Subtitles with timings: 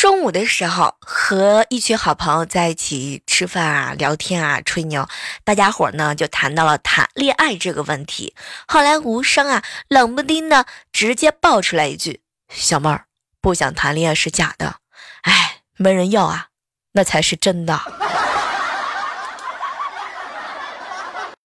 [0.00, 5.06] 中午的时候，和一群好朋友在一起吃饭啊、聊天啊、吹牛，
[5.44, 8.34] 大家伙呢就谈到了谈恋爱这个问题。
[8.66, 13.04] 后来无声啊，冷不丁的直接爆出来一句：“小妹儿，
[13.42, 14.76] 不想谈恋爱是假的，
[15.24, 16.46] 哎，没人要啊，
[16.92, 17.78] 那才是真的。”